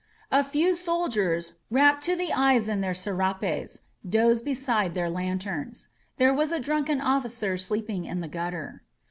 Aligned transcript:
A 0.31 0.43
few 0.43 0.75
soldiers, 0.75 1.53
wrapped 1.69 2.03
to 2.05 2.15
the 2.15 2.33
eyes 2.33 2.67
in 2.67 2.81
their 2.81 2.91
serapes, 2.95 3.81
dozed 4.03 4.43
beside 4.43 4.95
their 4.95 5.11
lanterns. 5.11 5.89
There 6.17 6.33
was 6.33 6.51
a 6.51 6.59
drunken 6.59 6.99
officer 6.99 7.55
sleeping 7.55 8.05
in 8.05 8.19
the 8.19 8.27
gutter. 8.27 8.81